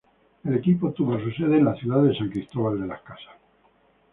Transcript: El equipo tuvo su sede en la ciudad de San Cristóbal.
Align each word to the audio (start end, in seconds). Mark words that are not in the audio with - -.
El 0.45 0.55
equipo 0.55 0.91
tuvo 0.93 1.19
su 1.19 1.29
sede 1.29 1.57
en 1.59 1.65
la 1.65 1.75
ciudad 1.75 2.01
de 2.01 2.17
San 2.17 2.29
Cristóbal. 2.29 2.89